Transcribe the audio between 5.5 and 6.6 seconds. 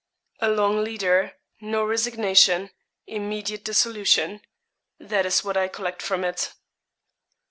I collect from it.'